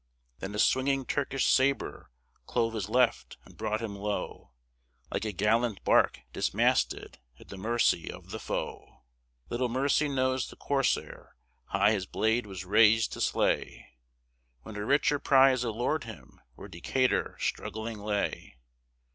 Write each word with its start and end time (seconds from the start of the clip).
Then 0.39 0.55
a 0.55 0.57
swinging 0.57 1.05
Turkish 1.05 1.45
sabre 1.45 2.09
clove 2.47 2.73
his 2.73 2.89
left 2.89 3.37
and 3.45 3.55
brought 3.55 3.83
him 3.83 3.95
low, 3.95 4.49
Like 5.11 5.25
a 5.25 5.31
gallant 5.31 5.83
bark, 5.83 6.21
dismasted, 6.33 7.19
at 7.39 7.49
the 7.49 7.57
mercy 7.57 8.11
of 8.11 8.31
the 8.31 8.39
foe. 8.39 9.03
Little 9.49 9.69
mercy 9.69 10.09
knows 10.09 10.49
the 10.49 10.55
corsair: 10.55 11.35
high 11.65 11.91
his 11.91 12.07
blade 12.07 12.47
was 12.47 12.65
raised 12.65 13.13
to 13.13 13.21
slay, 13.21 13.89
When 14.63 14.75
a 14.75 14.83
richer 14.85 15.19
prize 15.19 15.63
allured 15.63 16.05
him 16.05 16.41
where 16.55 16.67
Decatur 16.67 17.37
struggling 17.39 17.99
lay. 17.99 18.55